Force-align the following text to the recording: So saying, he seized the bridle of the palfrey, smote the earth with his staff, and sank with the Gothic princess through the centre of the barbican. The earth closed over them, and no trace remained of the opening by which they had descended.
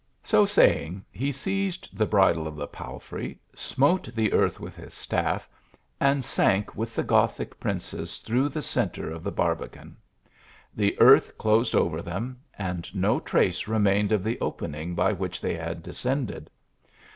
So 0.23 0.45
saying, 0.47 1.05
he 1.11 1.31
seized 1.31 1.95
the 1.95 2.07
bridle 2.07 2.47
of 2.47 2.55
the 2.55 2.65
palfrey, 2.65 3.37
smote 3.53 4.09
the 4.15 4.33
earth 4.33 4.59
with 4.59 4.75
his 4.75 4.95
staff, 4.95 5.47
and 5.99 6.25
sank 6.25 6.75
with 6.75 6.95
the 6.95 7.03
Gothic 7.03 7.59
princess 7.59 8.17
through 8.17 8.49
the 8.49 8.63
centre 8.63 9.11
of 9.11 9.21
the 9.21 9.31
barbican. 9.31 9.95
The 10.75 10.99
earth 10.99 11.37
closed 11.37 11.75
over 11.75 12.01
them, 12.01 12.39
and 12.57 12.95
no 12.95 13.19
trace 13.19 13.67
remained 13.67 14.11
of 14.11 14.23
the 14.23 14.41
opening 14.41 14.95
by 14.95 15.13
which 15.13 15.39
they 15.39 15.53
had 15.53 15.83
descended. 15.83 16.49